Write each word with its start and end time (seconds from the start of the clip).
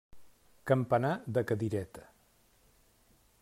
Campanar 0.71 1.11
de 1.37 1.45
cadireta. 1.51 2.09